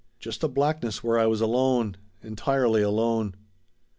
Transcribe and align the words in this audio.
Just 0.19 0.43
a 0.43 0.47
blackness 0.47 1.03
where 1.03 1.19
I 1.19 1.27
was 1.27 1.41
alone 1.41 1.95
entirely 2.23 2.81
alone. 2.81 3.35